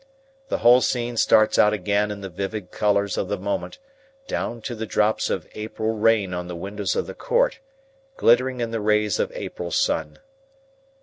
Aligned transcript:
The 0.49 0.57
whole 0.65 0.81
scene 0.81 1.15
starts 1.15 1.59
out 1.59 1.73
again 1.73 2.09
in 2.09 2.21
the 2.21 2.29
vivid 2.31 2.71
colours 2.71 3.19
of 3.19 3.27
the 3.27 3.37
moment, 3.37 3.77
down 4.25 4.59
to 4.63 4.73
the 4.73 4.87
drops 4.87 5.29
of 5.29 5.45
April 5.53 5.91
rain 5.95 6.33
on 6.33 6.47
the 6.47 6.55
windows 6.55 6.95
of 6.95 7.05
the 7.05 7.13
court, 7.13 7.59
glittering 8.17 8.61
in 8.61 8.71
the 8.71 8.81
rays 8.81 9.19
of 9.19 9.31
April 9.35 9.69
sun. 9.69 10.17